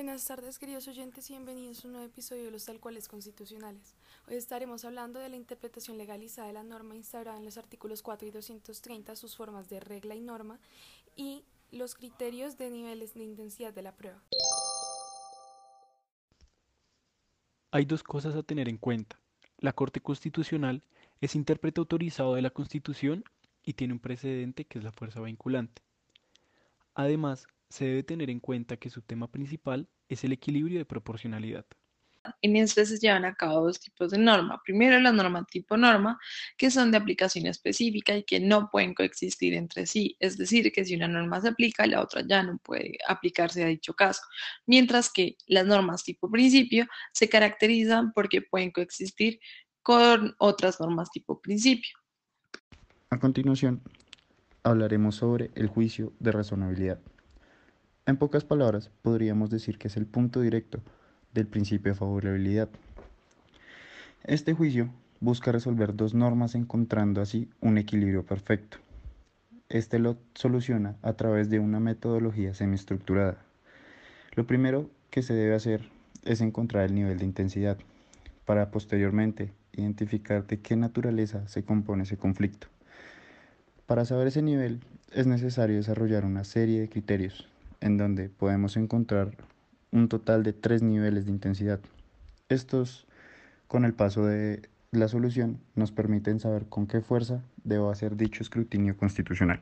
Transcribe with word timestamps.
Buenas 0.00 0.24
tardes, 0.24 0.58
queridos 0.58 0.88
oyentes, 0.88 1.28
y 1.28 1.34
bienvenidos 1.34 1.84
a 1.84 1.86
un 1.86 1.92
nuevo 1.92 2.06
episodio 2.06 2.44
de 2.44 2.50
los 2.50 2.64
tal 2.64 2.80
cuales 2.80 3.06
constitucionales. 3.06 3.94
Hoy 4.26 4.36
estaremos 4.36 4.86
hablando 4.86 5.20
de 5.20 5.28
la 5.28 5.36
interpretación 5.36 5.98
legalizada 5.98 6.48
de 6.48 6.54
la 6.54 6.62
norma 6.62 6.96
instaurada 6.96 7.36
en 7.36 7.44
los 7.44 7.58
artículos 7.58 8.00
4 8.00 8.26
y 8.26 8.30
230, 8.30 9.14
sus 9.14 9.36
formas 9.36 9.68
de 9.68 9.78
regla 9.78 10.14
y 10.14 10.22
norma, 10.22 10.58
y 11.16 11.44
los 11.70 11.94
criterios 11.94 12.56
de 12.56 12.70
niveles 12.70 13.12
de 13.12 13.24
intensidad 13.24 13.74
de 13.74 13.82
la 13.82 13.94
prueba. 13.94 14.22
Hay 17.70 17.84
dos 17.84 18.02
cosas 18.02 18.34
a 18.36 18.42
tener 18.42 18.70
en 18.70 18.78
cuenta. 18.78 19.20
La 19.58 19.74
Corte 19.74 20.00
Constitucional 20.00 20.82
es 21.20 21.34
intérprete 21.34 21.78
autorizado 21.78 22.36
de 22.36 22.40
la 22.40 22.48
Constitución 22.48 23.22
y 23.62 23.74
tiene 23.74 23.92
un 23.92 24.00
precedente 24.00 24.64
que 24.64 24.78
es 24.78 24.84
la 24.84 24.92
fuerza 24.92 25.20
vinculante. 25.20 25.82
Además, 26.94 27.46
se 27.70 27.84
debe 27.84 28.02
tener 28.02 28.30
en 28.30 28.40
cuenta 28.40 28.76
que 28.76 28.90
su 28.90 29.00
tema 29.00 29.28
principal 29.28 29.88
es 30.10 30.24
el 30.24 30.32
equilibrio 30.32 30.78
de 30.78 30.84
proporcionalidad. 30.84 31.64
En 32.42 32.56
este 32.56 32.84
se 32.84 32.98
llevan 32.98 33.24
a 33.24 33.34
cabo 33.34 33.66
dos 33.66 33.80
tipos 33.80 34.10
de 34.10 34.18
norma. 34.18 34.60
Primero, 34.62 35.00
la 35.00 35.10
norma 35.10 35.46
tipo 35.50 35.76
norma, 35.76 36.18
que 36.58 36.70
son 36.70 36.90
de 36.90 36.98
aplicación 36.98 37.46
específica 37.46 38.14
y 38.14 38.24
que 38.24 38.40
no 38.40 38.68
pueden 38.70 38.92
coexistir 38.92 39.54
entre 39.54 39.86
sí. 39.86 40.16
Es 40.20 40.36
decir, 40.36 40.70
que 40.70 40.84
si 40.84 40.96
una 40.96 41.08
norma 41.08 41.40
se 41.40 41.48
aplica, 41.48 41.86
la 41.86 42.02
otra 42.02 42.22
ya 42.26 42.42
no 42.42 42.58
puede 42.58 42.98
aplicarse 43.08 43.64
a 43.64 43.68
dicho 43.68 43.94
caso. 43.94 44.20
Mientras 44.66 45.10
que 45.10 45.36
las 45.46 45.66
normas 45.66 46.04
tipo 46.04 46.30
principio 46.30 46.86
se 47.12 47.28
caracterizan 47.28 48.12
porque 48.12 48.42
pueden 48.42 48.70
coexistir 48.70 49.40
con 49.82 50.34
otras 50.38 50.78
normas 50.78 51.10
tipo 51.10 51.40
principio. 51.40 51.96
A 53.08 53.18
continuación, 53.18 53.82
hablaremos 54.62 55.16
sobre 55.16 55.50
el 55.54 55.68
juicio 55.68 56.12
de 56.18 56.32
razonabilidad. 56.32 57.00
En 58.10 58.16
pocas 58.16 58.42
palabras, 58.42 58.90
podríamos 59.02 59.50
decir 59.50 59.78
que 59.78 59.86
es 59.86 59.96
el 59.96 60.04
punto 60.04 60.40
directo 60.40 60.80
del 61.32 61.46
principio 61.46 61.92
de 61.92 61.96
favorabilidad. 61.96 62.68
Este 64.24 64.52
juicio 64.52 64.90
busca 65.20 65.52
resolver 65.52 65.94
dos 65.94 66.12
normas 66.12 66.56
encontrando 66.56 67.20
así 67.20 67.48
un 67.60 67.78
equilibrio 67.78 68.26
perfecto. 68.26 68.78
Este 69.68 70.00
lo 70.00 70.16
soluciona 70.34 70.96
a 71.02 71.12
través 71.12 71.50
de 71.50 71.60
una 71.60 71.78
metodología 71.78 72.52
semiestructurada. 72.52 73.44
Lo 74.34 74.44
primero 74.44 74.90
que 75.10 75.22
se 75.22 75.34
debe 75.34 75.54
hacer 75.54 75.88
es 76.24 76.40
encontrar 76.40 76.86
el 76.86 76.96
nivel 76.96 77.18
de 77.18 77.26
intensidad 77.26 77.78
para 78.44 78.72
posteriormente 78.72 79.52
identificar 79.70 80.48
de 80.48 80.58
qué 80.58 80.74
naturaleza 80.74 81.46
se 81.46 81.62
compone 81.62 82.02
ese 82.02 82.16
conflicto. 82.16 82.66
Para 83.86 84.04
saber 84.04 84.26
ese 84.26 84.42
nivel 84.42 84.80
es 85.12 85.28
necesario 85.28 85.76
desarrollar 85.76 86.24
una 86.24 86.42
serie 86.42 86.80
de 86.80 86.88
criterios 86.88 87.48
en 87.80 87.96
donde 87.96 88.28
podemos 88.28 88.76
encontrar 88.76 89.36
un 89.92 90.08
total 90.08 90.42
de 90.42 90.52
tres 90.52 90.82
niveles 90.82 91.26
de 91.26 91.32
intensidad. 91.32 91.80
Estos, 92.48 93.06
con 93.68 93.84
el 93.84 93.94
paso 93.94 94.26
de 94.26 94.68
la 94.92 95.08
solución, 95.08 95.58
nos 95.74 95.92
permiten 95.92 96.40
saber 96.40 96.66
con 96.66 96.86
qué 96.86 97.00
fuerza 97.00 97.42
debo 97.64 97.90
hacer 97.90 98.16
dicho 98.16 98.42
escrutinio 98.42 98.96
constitucional. 98.96 99.60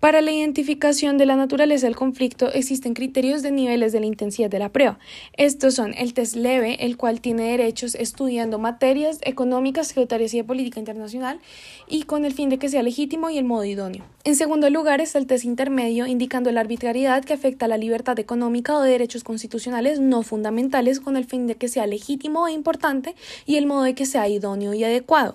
Para 0.00 0.20
la 0.20 0.30
identificación 0.30 1.18
de 1.18 1.26
la 1.26 1.34
naturaleza 1.34 1.88
del 1.88 1.96
conflicto 1.96 2.52
existen 2.52 2.94
criterios 2.94 3.42
de 3.42 3.50
niveles 3.50 3.90
de 3.90 3.98
la 3.98 4.06
intensidad 4.06 4.48
de 4.48 4.60
la 4.60 4.68
prueba. 4.68 5.00
Estos 5.36 5.74
son 5.74 5.92
el 5.94 6.14
test 6.14 6.36
leve, 6.36 6.86
el 6.86 6.96
cual 6.96 7.20
tiene 7.20 7.50
derechos 7.50 7.96
estudiando 7.96 8.60
materias 8.60 9.18
económicas, 9.22 9.88
tributarias 9.88 10.32
y 10.34 10.36
de 10.36 10.44
política 10.44 10.78
internacional, 10.78 11.40
y 11.88 12.04
con 12.04 12.24
el 12.24 12.32
fin 12.32 12.48
de 12.48 12.58
que 12.58 12.68
sea 12.68 12.84
legítimo 12.84 13.28
y 13.28 13.38
el 13.38 13.44
modo 13.44 13.64
idóneo. 13.64 14.04
En 14.22 14.36
segundo 14.36 14.70
lugar 14.70 15.00
está 15.00 15.18
el 15.18 15.26
test 15.26 15.44
intermedio, 15.44 16.06
indicando 16.06 16.52
la 16.52 16.60
arbitrariedad 16.60 17.24
que 17.24 17.32
afecta 17.32 17.64
a 17.64 17.68
la 17.68 17.76
libertad 17.76 18.20
económica 18.20 18.76
o 18.76 18.82
de 18.82 18.92
derechos 18.92 19.24
constitucionales 19.24 19.98
no 19.98 20.22
fundamentales, 20.22 21.00
con 21.00 21.16
el 21.16 21.24
fin 21.24 21.48
de 21.48 21.56
que 21.56 21.66
sea 21.66 21.88
legítimo 21.88 22.46
e 22.46 22.52
importante 22.52 23.16
y 23.46 23.56
el 23.56 23.66
modo 23.66 23.82
de 23.82 23.96
que 23.96 24.06
sea 24.06 24.28
idóneo 24.28 24.74
y 24.74 24.84
adecuado. 24.84 25.34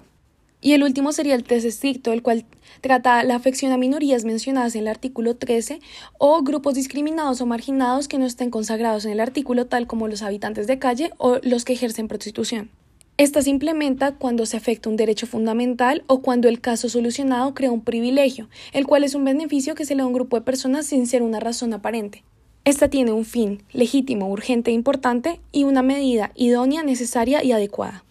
Y 0.64 0.72
el 0.72 0.84
último 0.84 1.12
sería 1.12 1.36
el 1.36 1.44
test 1.44 1.66
estricto, 1.66 2.14
el 2.14 2.24
cual 2.24 2.46
trata 2.80 3.22
la 3.26 3.36
afección 3.36 3.74
a 3.74 3.78
minorías 3.78 4.24
mencionadas 4.24 4.76
en 4.76 4.84
el 4.84 4.88
artículo 4.88 5.36
13 5.36 5.82
o 6.18 6.42
grupos 6.42 6.76
discriminados 6.76 7.42
o 7.42 7.46
marginados 7.46 8.08
que 8.08 8.18
no 8.18 8.26
estén 8.26 8.50
consagrados 8.50 9.04
en 9.04 9.12
el 9.12 9.20
artículo, 9.20 9.66
tal 9.66 9.88
como 9.88 10.08
los 10.08 10.22
habitantes 10.22 10.66
de 10.66 10.80
calle 10.80 11.12
o 11.18 11.40
los 11.44 11.66
que 11.66 11.74
ejercen 11.74 12.08
prostitución. 12.08 12.70
Esta 13.18 13.42
se 13.42 13.50
implementa 13.50 14.16
cuando 14.16 14.46
se 14.46 14.56
afecta 14.56 14.90
un 14.90 14.96
derecho 14.96 15.28
fundamental 15.28 16.06
o 16.08 16.22
cuando 16.22 16.48
el 16.48 16.62
caso 16.62 16.88
solucionado 16.88 17.54
crea 17.54 17.70
un 17.70 17.82
privilegio, 17.82 18.48
el 18.72 18.88
cual 18.88 19.04
es 19.04 19.16
un 19.16 19.26
beneficio 19.26 19.76
que 19.76 19.84
se 19.84 19.96
le 19.96 20.00
da 20.00 20.06
a 20.06 20.08
un 20.08 20.14
grupo 20.14 20.38
de 20.38 20.44
personas 20.44 20.86
sin 20.86 21.08
ser 21.08 21.24
una 21.24 21.42
razón 21.42 21.74
aparente. 21.74 22.24
Esta 22.64 22.88
tiene 22.88 23.12
un 23.12 23.26
fin 23.26 23.64
legítimo, 23.74 24.30
urgente 24.30 24.72
e 24.72 24.74
importante 24.74 25.42
y 25.52 25.66
una 25.66 25.82
medida 25.82 26.32
idónea, 26.36 26.84
necesaria 26.84 27.44
y 27.44 27.52
adecuada. 27.52 28.06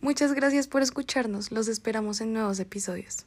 Muchas 0.00 0.32
gracias 0.32 0.66
por 0.66 0.82
escucharnos. 0.82 1.52
Los 1.52 1.68
esperamos 1.68 2.20
en 2.20 2.32
nuevos 2.32 2.58
episodios. 2.58 3.26